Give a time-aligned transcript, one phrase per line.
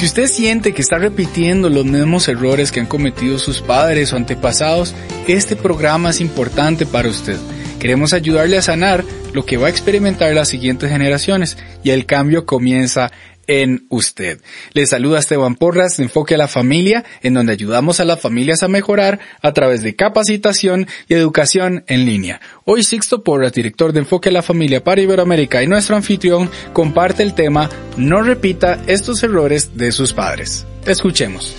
[0.00, 4.16] Si usted siente que está repitiendo los mismos errores que han cometido sus padres o
[4.16, 4.94] antepasados,
[5.28, 7.36] este programa es importante para usted.
[7.80, 12.44] Queremos ayudarle a sanar lo que va a experimentar las siguientes generaciones y el cambio
[12.44, 13.10] comienza
[13.46, 14.38] en usted.
[14.74, 18.62] Le saluda Esteban Porras de Enfoque a la Familia, en donde ayudamos a las familias
[18.62, 22.42] a mejorar a través de capacitación y educación en línea.
[22.66, 27.22] Hoy Sixto Porras, director de Enfoque a la Familia para Iberoamérica y nuestro anfitrión, comparte
[27.22, 30.66] el tema No repita estos errores de sus padres.
[30.84, 31.56] Escuchemos.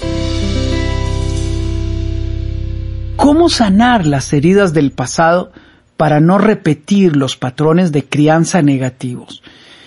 [3.16, 5.52] ¿Cómo sanar las heridas del pasado
[6.02, 9.44] para no repetir los patrones de crianza negativos.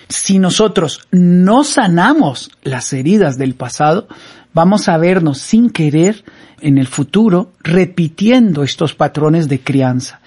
[0.07, 4.07] Si nosotros no sanamos las heridas del pasado,
[4.53, 6.23] vamos a vernos sin querer
[6.61, 10.21] en el futuro repitiendo estos patrones de crianza.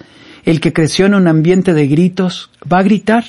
[0.45, 3.25] El que creció en un ambiente de gritos va a gritar.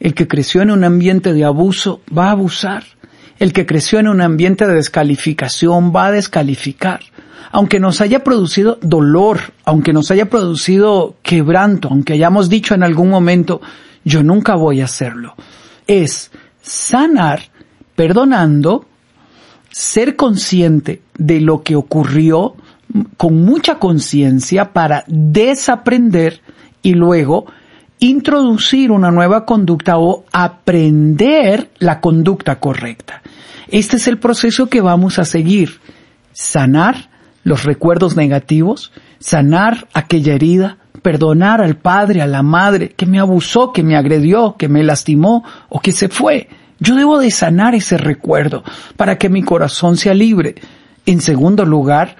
[0.00, 2.84] El que creció en un ambiente de abuso va a abusar.
[3.38, 7.00] El que creció en un ambiente de descalificación va a descalificar
[7.50, 13.08] aunque nos haya producido dolor, aunque nos haya producido quebranto, aunque hayamos dicho en algún
[13.08, 13.60] momento,
[14.04, 15.34] yo nunca voy a hacerlo,
[15.86, 16.30] es
[16.62, 17.42] sanar
[17.94, 18.86] perdonando,
[19.70, 22.54] ser consciente de lo que ocurrió
[23.16, 26.40] con mucha conciencia para desaprender
[26.82, 27.46] y luego
[27.98, 33.22] introducir una nueva conducta o aprender la conducta correcta.
[33.70, 35.80] Este es el proceso que vamos a seguir.
[36.32, 37.10] Sanar,
[37.44, 43.72] los recuerdos negativos, sanar aquella herida, perdonar al padre, a la madre que me abusó,
[43.72, 46.48] que me agredió, que me lastimó o que se fue.
[46.80, 48.62] Yo debo de sanar ese recuerdo
[48.96, 50.54] para que mi corazón sea libre.
[51.06, 52.16] En segundo lugar,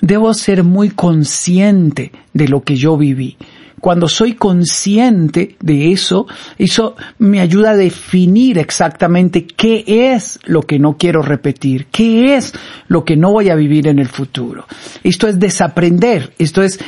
[0.00, 3.36] debo ser muy consciente de lo que yo viví.
[3.80, 6.26] Cuando soy consciente de eso,
[6.58, 12.52] eso me ayuda a definir exactamente qué es lo que no quiero repetir, qué es
[12.88, 14.66] lo que no voy a vivir en el futuro.
[15.02, 16.78] Esto es desaprender, esto es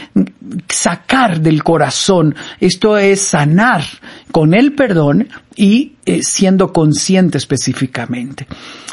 [0.68, 3.82] sacar del corazón, esto es sanar
[4.30, 8.46] con el perdón y eh, siendo consciente específicamente.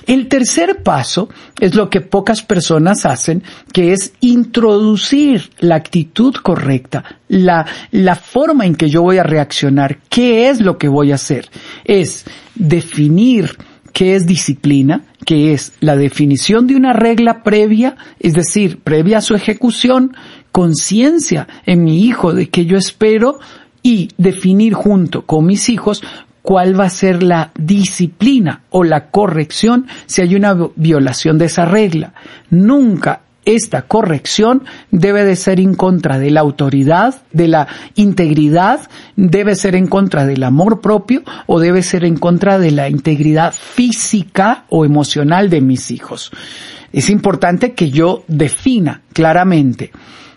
[0.05, 7.03] El tercer paso es lo que pocas personas hacen, que es introducir la actitud correcta,
[7.27, 11.15] la, la forma en que yo voy a reaccionar, qué es lo que voy a
[11.15, 11.49] hacer.
[11.85, 13.55] Es definir
[13.93, 19.21] qué es disciplina, que es la definición de una regla previa, es decir, previa a
[19.21, 20.15] su ejecución,
[20.51, 23.39] conciencia en mi hijo de que yo espero
[23.81, 26.03] y definir junto con mis hijos
[26.41, 31.65] cuál va a ser la disciplina o la corrección si hay una violación de esa
[31.65, 32.13] regla.
[32.49, 33.21] Nunca
[33.55, 39.75] esta corrección debe de ser en contra de la autoridad, de la integridad, debe ser
[39.75, 44.85] en contra del amor propio o debe ser en contra de la integridad física o
[44.85, 46.31] emocional de mis hijos.
[46.91, 49.91] Es importante que yo defina claramente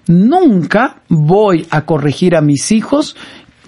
[0.07, 3.17] Nunca voy a corregir a mis hijos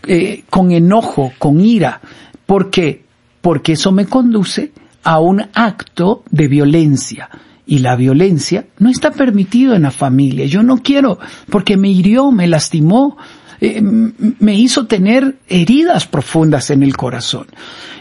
[0.07, 2.01] eh, con enojo, con ira.
[2.45, 3.05] ¿Por qué?
[3.41, 4.73] Porque eso me conduce
[5.05, 7.31] a un acto de violencia.
[7.67, 10.47] Y la violencia no está permitido en la familia.
[10.47, 11.19] Yo no quiero
[11.51, 13.17] porque me hirió, me lastimó,
[13.61, 17.47] eh, me hizo tener heridas profundas en el corazón.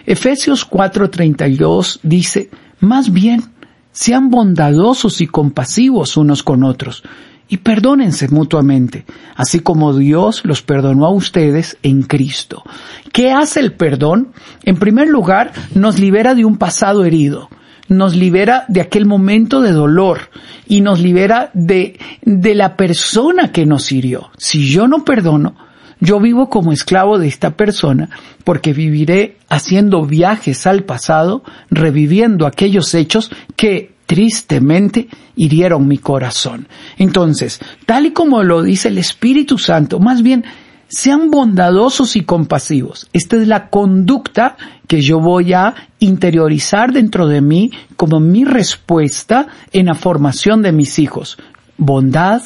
[0.05, 2.49] Efesios 4:32 dice,
[2.79, 3.43] más bien,
[3.91, 7.03] sean bondadosos y compasivos unos con otros
[7.47, 9.05] y perdónense mutuamente,
[9.35, 12.63] así como Dios los perdonó a ustedes en Cristo.
[13.11, 14.29] ¿Qué hace el perdón?
[14.63, 17.49] En primer lugar, nos libera de un pasado herido,
[17.87, 20.29] nos libera de aquel momento de dolor
[20.67, 24.31] y nos libera de, de la persona que nos hirió.
[24.37, 25.55] Si yo no perdono,
[25.99, 28.09] yo vivo como esclavo de esta persona
[28.43, 36.67] porque viviré haciendo viajes al pasado, reviviendo aquellos hechos que tristemente hirieron mi corazón.
[36.97, 40.43] Entonces, tal y como lo dice el Espíritu Santo, más bien,
[40.87, 43.09] sean bondadosos y compasivos.
[43.13, 44.57] Esta es la conducta
[44.87, 50.71] que yo voy a interiorizar dentro de mí como mi respuesta en la formación de
[50.71, 51.37] mis hijos.
[51.77, 52.43] Bondad,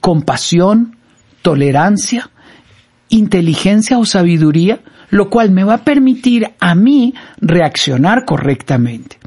[0.00, 0.96] compasión,
[1.42, 2.30] tolerancia,
[3.08, 4.80] inteligencia o sabiduría,
[5.10, 9.18] lo cual me va a permitir a mí reaccionar correctamente.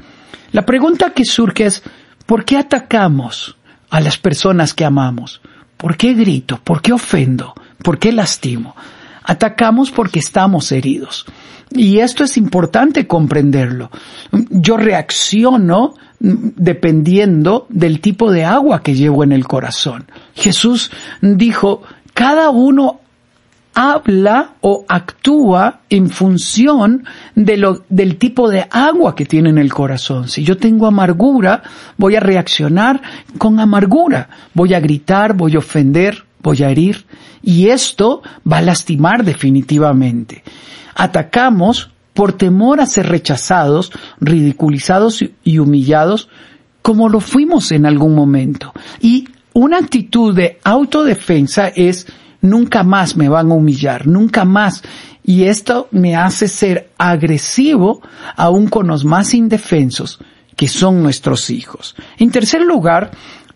[0.52, 1.82] La pregunta que surge es,
[2.26, 3.56] ¿por qué atacamos
[3.90, 5.40] a las personas que amamos?
[5.76, 6.60] ¿Por qué grito?
[6.62, 7.54] ¿Por qué ofendo?
[7.88, 8.76] ¿Por qué lastimo?
[9.24, 11.24] Atacamos porque estamos heridos.
[11.70, 13.90] Y esto es importante comprenderlo.
[14.50, 20.04] Yo reacciono dependiendo del tipo de agua que llevo en el corazón.
[20.34, 20.90] Jesús
[21.22, 21.80] dijo,
[22.12, 23.00] cada uno
[23.72, 29.72] habla o actúa en función de lo, del tipo de agua que tiene en el
[29.72, 30.28] corazón.
[30.28, 31.62] Si yo tengo amargura,
[31.96, 33.00] voy a reaccionar
[33.38, 34.28] con amargura.
[34.52, 37.04] Voy a gritar, voy a ofender, voy a herir.
[37.42, 40.42] Y esto va a lastimar definitivamente.
[40.94, 46.28] Atacamos por temor a ser rechazados, ridiculizados y humillados
[46.82, 48.72] como lo fuimos en algún momento.
[49.00, 52.06] Y una actitud de autodefensa es
[52.40, 54.82] nunca más me van a humillar, nunca más.
[55.22, 58.00] Y esto me hace ser agresivo
[58.36, 60.18] aún con los más indefensos,
[60.56, 61.94] que son nuestros hijos.
[62.18, 63.10] En tercer lugar,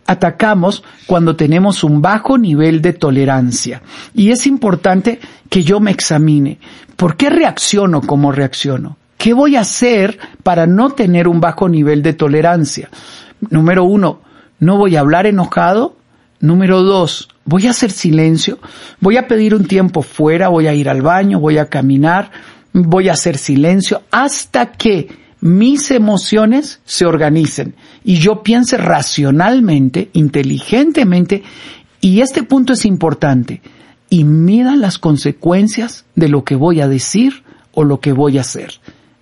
[0.07, 3.83] atacamos cuando tenemos un bajo nivel de tolerancia.
[4.15, 6.59] Y es importante que yo me examine.
[6.97, 8.97] ¿Por qué reacciono como reacciono?
[9.17, 12.91] ¿Qué voy a hacer para no tener un bajo nivel de tolerancia?
[13.51, 14.21] Número uno,
[14.59, 15.97] no voy a hablar enojado.
[16.41, 18.59] Número dos, voy a hacer silencio,
[18.99, 22.33] voy a pedir un tiempo fuera, voy a ir al baño, voy a caminar,
[22.73, 27.75] voy a hacer silencio hasta que mis emociones se organicen
[28.05, 31.43] y yo piense racionalmente, inteligentemente,
[32.01, 33.61] y este punto es importante,
[34.09, 37.43] y mida las consecuencias de lo que voy a decir
[37.73, 38.75] o lo que voy a hacer.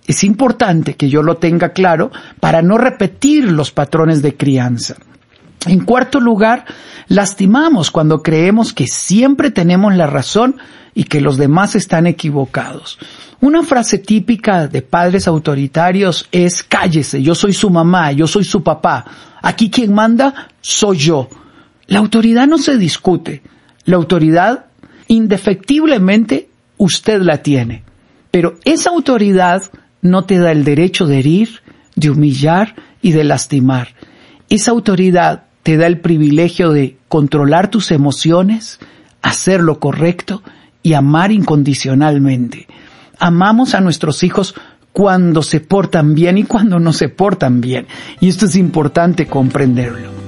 [0.05, 4.97] Es importante que yo lo tenga claro para no repetir los patrones de crianza.
[5.67, 6.65] En cuarto lugar,
[7.07, 10.57] lastimamos cuando creemos que siempre tenemos la razón
[10.95, 12.97] y que los demás están equivocados.
[13.41, 18.63] Una frase típica de padres autoritarios es cállese, yo soy su mamá, yo soy su
[18.63, 19.05] papá.
[19.41, 21.29] Aquí quien manda soy yo.
[21.87, 23.41] La autoridad no se discute.
[23.85, 24.65] La autoridad,
[25.07, 27.83] indefectiblemente, usted la tiene.
[28.31, 29.63] Pero esa autoridad
[30.01, 31.61] no te da el derecho de herir,
[31.95, 33.89] de humillar y de lastimar.
[34.49, 38.79] Esa autoridad te da el privilegio de controlar tus emociones,
[39.21, 40.43] hacer lo correcto
[40.83, 42.67] y amar incondicionalmente.
[43.19, 44.55] Amamos a nuestros hijos
[44.91, 47.87] cuando se portan bien y cuando no se portan bien.
[48.19, 50.20] Y esto es importante comprenderlo.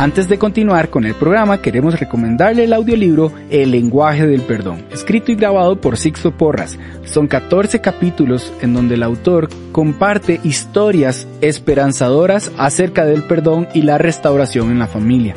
[0.00, 5.30] Antes de continuar con el programa, queremos recomendarle el audiolibro El lenguaje del perdón, escrito
[5.30, 6.78] y grabado por Sixto Porras.
[7.04, 13.98] Son 14 capítulos en donde el autor comparte historias esperanzadoras acerca del perdón y la
[13.98, 15.34] restauración en la familia.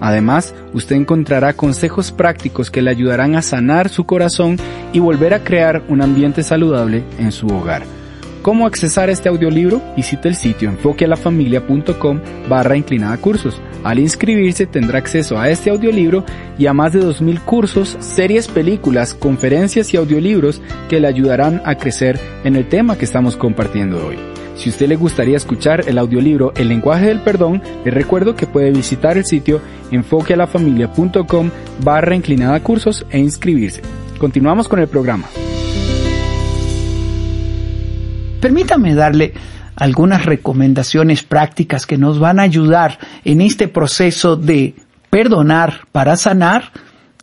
[0.00, 4.56] Además, usted encontrará consejos prácticos que le ayudarán a sanar su corazón
[4.92, 7.84] y volver a crear un ambiente saludable en su hogar.
[8.42, 9.80] ¿Cómo accesar este audiolibro?
[9.96, 13.60] Visite el sitio enfoquealafamilia.com barra inclinada cursos.
[13.82, 16.24] Al inscribirse tendrá acceso a este audiolibro
[16.58, 21.76] y a más de 2.000 cursos, series, películas, conferencias y audiolibros que le ayudarán a
[21.76, 24.16] crecer en el tema que estamos compartiendo hoy.
[24.56, 28.70] Si usted le gustaría escuchar el audiolibro El lenguaje del perdón, le recuerdo que puede
[28.70, 31.50] visitar el sitio enfoquealafamilia.com
[31.82, 33.80] barra inclinada cursos e inscribirse.
[34.18, 35.24] Continuamos con el programa.
[38.40, 39.32] Permítame darle
[39.80, 44.76] algunas recomendaciones prácticas que nos van a ayudar en este proceso de
[45.10, 46.70] perdonar para sanar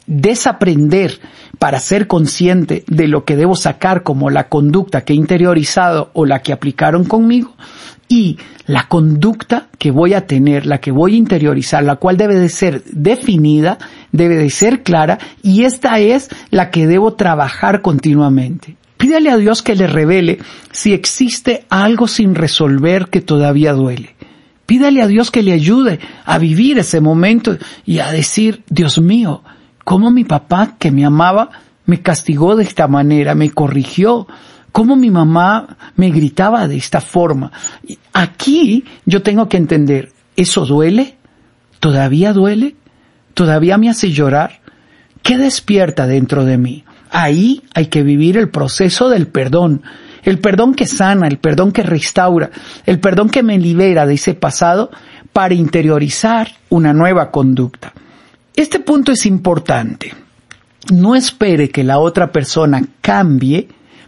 [0.07, 1.19] desaprender
[1.59, 6.25] para ser consciente de lo que debo sacar como la conducta que he interiorizado o
[6.25, 7.53] la que aplicaron conmigo
[8.07, 12.35] y la conducta que voy a tener, la que voy a interiorizar, la cual debe
[12.35, 13.77] de ser definida,
[14.13, 18.77] debe de ser clara y esta es la que debo trabajar continuamente.
[18.97, 20.39] Pídale a Dios que le revele
[20.71, 24.15] si existe algo sin resolver que todavía duele.
[24.65, 29.43] Pídale a Dios que le ayude a vivir ese momento y a decir, Dios mío,
[29.83, 31.51] cómo mi papá que me amaba
[31.85, 34.27] me castigó de esta manera, me corrigió,
[34.73, 37.51] cómo mi mamá me gritaba de esta forma.
[38.11, 41.15] Aquí yo tengo que entender, ¿eso duele?
[41.79, 42.75] ¿Todavía duele?
[43.33, 44.59] ¿Todavía me hace llorar?
[45.21, 46.83] ¿Qué despierta dentro de mí?
[47.09, 49.81] Ahí hay que vivir el proceso del perdón,
[50.23, 52.49] el perdón que sana, el perdón que restaura,
[52.85, 54.91] el perdón que me libera de ese pasado
[55.33, 57.93] para interiorizar una nueva conducta.
[58.55, 60.13] Este punto es importante.
[60.91, 63.67] No espere que la otra persona cambie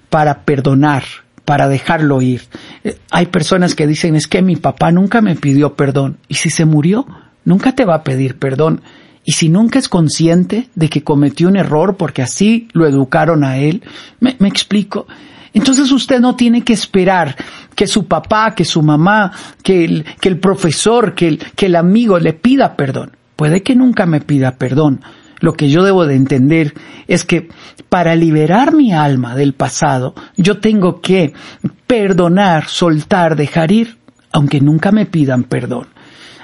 [0.09, 1.03] para perdonar,
[1.45, 2.41] para dejarlo ir.
[2.83, 6.17] Eh, hay personas que dicen, es que mi papá nunca me pidió perdón.
[6.27, 7.05] ¿Y si se murió?
[7.45, 8.81] Nunca te va a pedir perdón.
[9.29, 13.59] Y si nunca es consciente de que cometió un error porque así lo educaron a
[13.59, 13.83] él,
[14.19, 15.05] me, explico.
[15.53, 17.35] Entonces usted no tiene que esperar
[17.75, 19.31] que su papá, que su mamá,
[19.61, 19.85] que
[20.23, 23.11] el, profesor, que el, que el amigo le pida perdón.
[23.35, 25.01] Puede que nunca me pida perdón.
[25.41, 26.73] Lo que yo debo de entender
[27.07, 27.49] es que
[27.87, 31.33] para liberar mi alma del pasado, yo tengo que
[31.85, 33.99] perdonar, soltar, dejar ir,
[34.31, 35.85] aunque nunca me pidan perdón.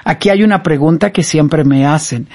[0.04, 2.28] Aquí hay una pregunta que siempre me hacen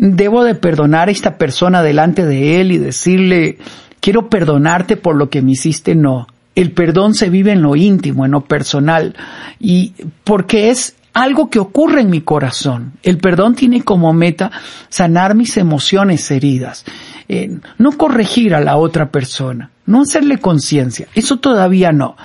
[0.00, 3.58] debo de perdonar a esta persona delante de él y decirle,
[4.00, 6.26] quiero perdonarte por lo que me hiciste, no.
[6.54, 9.14] El perdón se vive en lo íntimo, en lo personal,
[9.60, 9.92] y
[10.24, 12.94] porque es algo que ocurre en mi corazón.
[13.02, 14.50] El perdón tiene como meta
[14.88, 16.86] sanar mis emociones heridas,
[17.28, 22.16] eh, no corregir a la otra persona, no hacerle conciencia, eso todavía no.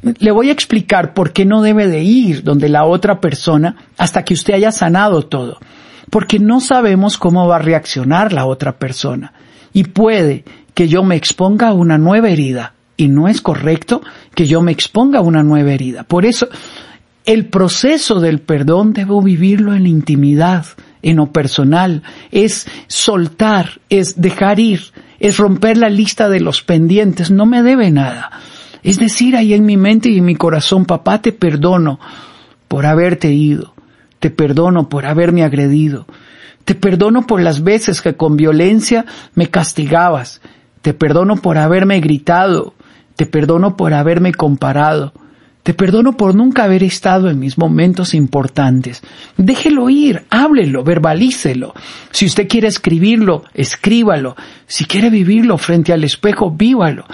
[0.00, 4.22] Le voy a explicar por qué no debe de ir donde la otra persona hasta
[4.22, 5.58] que usted haya sanado todo
[6.14, 9.32] porque no sabemos cómo va a reaccionar la otra persona.
[9.72, 12.74] Y puede que yo me exponga a una nueva herida.
[12.96, 14.00] Y no es correcto
[14.32, 16.04] que yo me exponga a una nueva herida.
[16.04, 16.46] Por eso,
[17.24, 20.66] el proceso del perdón debo vivirlo en intimidad,
[21.02, 22.04] en lo personal.
[22.30, 24.82] Es soltar, es dejar ir,
[25.18, 27.32] es romper la lista de los pendientes.
[27.32, 28.30] No me debe nada.
[28.84, 31.98] Es decir, ahí en mi mente y en mi corazón, papá, te perdono
[32.68, 33.73] por haberte ido.
[34.24, 36.06] Te perdono por haberme agredido.
[36.64, 39.04] Te perdono por las veces que con violencia
[39.34, 40.40] me castigabas.
[40.80, 42.72] Te perdono por haberme gritado.
[43.16, 45.12] Te perdono por haberme comparado.
[45.62, 49.02] Te perdono por nunca haber estado en mis momentos importantes.
[49.36, 51.74] Déjelo ir, háblelo, verbalícelo.
[52.10, 54.36] Si usted quiere escribirlo, escríbalo.
[54.66, 57.04] Si quiere vivirlo frente al espejo, vívalo.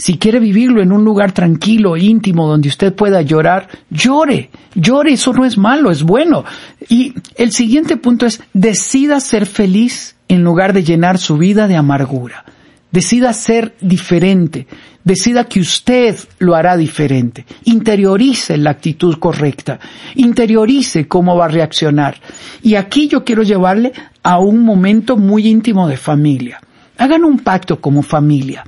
[0.00, 5.34] Si quiere vivirlo en un lugar tranquilo, íntimo, donde usted pueda llorar, llore, llore, eso
[5.34, 6.42] no es malo, es bueno.
[6.88, 11.76] Y el siguiente punto es, decida ser feliz en lugar de llenar su vida de
[11.76, 12.46] amargura.
[12.90, 14.66] Decida ser diferente.
[15.04, 17.44] Decida que usted lo hará diferente.
[17.64, 19.80] Interiorice la actitud correcta.
[20.14, 22.16] Interiorice cómo va a reaccionar.
[22.62, 23.92] Y aquí yo quiero llevarle
[24.22, 26.58] a un momento muy íntimo de familia.
[26.96, 28.64] Hagan un pacto como familia.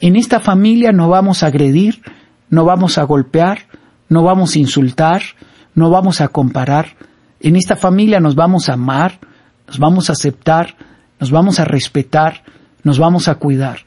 [0.00, 2.02] En esta familia no vamos a agredir,
[2.48, 3.66] no vamos a golpear,
[4.08, 5.22] no vamos a insultar,
[5.74, 6.96] no vamos a comparar.
[7.38, 9.18] En esta familia nos vamos a amar,
[9.66, 10.74] nos vamos a aceptar,
[11.20, 12.42] nos vamos a respetar,
[12.82, 13.80] nos vamos a cuidar.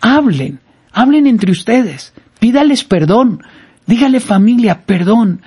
[0.00, 0.60] Hablen,
[0.92, 3.42] hablen entre ustedes, pídales perdón,
[3.86, 5.42] dígale familia, perdón,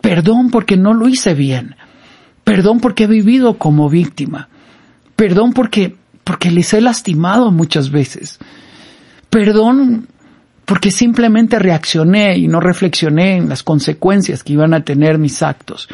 [0.00, 1.74] perdón porque no lo hice bien,
[2.44, 4.48] perdón porque he vivido como víctima,
[5.16, 8.38] perdón porque, porque les he lastimado muchas veces,
[9.30, 10.08] perdón
[10.66, 15.88] porque simplemente reaccioné y no reflexioné en las consecuencias que iban a tener mis actos.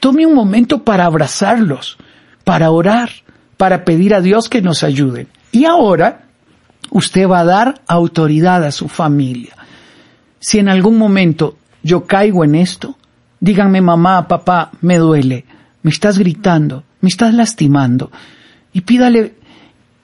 [0.00, 1.96] Tome un momento para abrazarlos,
[2.44, 3.10] para orar,
[3.56, 5.28] para pedir a Dios que nos ayude.
[5.52, 6.24] Y ahora
[6.90, 9.54] usted va a dar autoridad a su familia.
[10.40, 12.96] Si en algún momento yo caigo en esto,
[13.38, 15.44] díganme mamá, papá, me duele,
[15.82, 18.10] me estás gritando, me estás lastimando.
[18.72, 19.34] Y pídale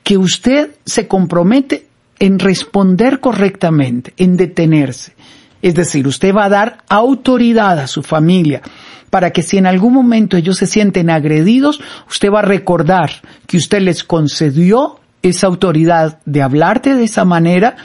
[0.04, 5.14] que usted se compromete en responder correctamente, en detenerse.
[5.62, 8.62] Es decir, usted va a dar autoridad a su familia
[9.11, 13.11] para que si en algún momento ellos se sienten agredidos, usted va a recordar
[13.46, 17.76] que usted les concedió esa autoridad de hablarte de esa manera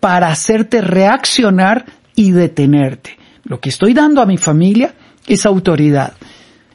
[0.00, 3.16] para hacerte reaccionar y detenerte.
[3.44, 4.94] Lo que estoy dando a mi familia
[5.26, 6.14] es autoridad.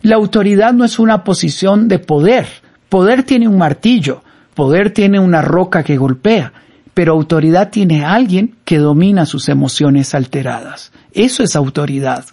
[0.01, 2.47] La autoridad no es una posición de poder,
[2.89, 4.23] Poder tiene un martillo,
[4.57, 6.51] poder tiene una roca que golpea,
[6.95, 10.91] pero autoridad tiene alguien que domina sus emociones alteradas.
[11.11, 12.25] Eso es autoridad.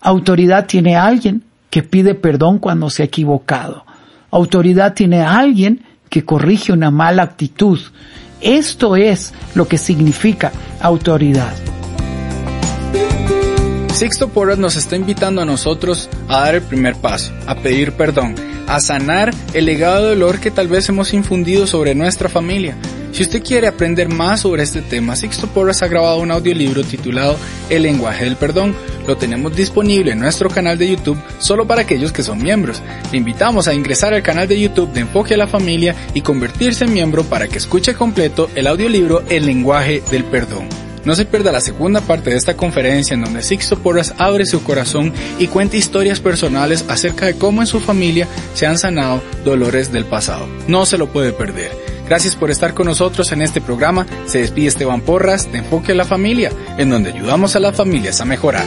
[0.00, 3.84] Autoridad tiene alguien que pide perdón cuando se ha equivocado.
[4.32, 7.78] Autoridad tiene alguien que corrige una mala actitud.
[8.40, 10.50] Esto es lo que significa
[10.80, 11.54] autoridad.
[13.94, 18.34] Sixto Porras nos está invitando a nosotros a dar el primer paso, a pedir perdón,
[18.72, 22.74] a sanar el legado de dolor que tal vez hemos infundido sobre nuestra familia.
[23.12, 27.36] Si usted quiere aprender más sobre este tema, Sixto Porras ha grabado un audiolibro titulado
[27.68, 28.74] El lenguaje del perdón.
[29.06, 32.80] Lo tenemos disponible en nuestro canal de YouTube solo para aquellos que son miembros.
[33.10, 36.86] Le invitamos a ingresar al canal de YouTube de Enfoque a la Familia y convertirse
[36.86, 40.91] en miembro para que escuche completo el audiolibro El lenguaje del perdón.
[41.04, 44.62] No se pierda la segunda parte de esta conferencia en donde Sixto Porras abre su
[44.62, 49.92] corazón y cuenta historias personales acerca de cómo en su familia se han sanado dolores
[49.92, 50.46] del pasado.
[50.68, 51.72] No se lo puede perder.
[52.06, 54.06] Gracias por estar con nosotros en este programa.
[54.26, 58.20] Se despide Esteban Porras de Enfoque a la Familia, en donde ayudamos a las familias
[58.20, 58.66] a mejorar.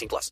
[0.01, 0.29] 18 plus.